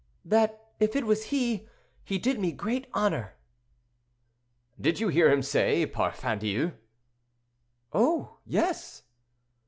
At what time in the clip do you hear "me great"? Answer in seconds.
2.39-2.87